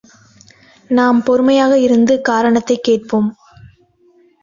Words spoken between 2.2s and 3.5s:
காரணத்தைக் கேட்போம்.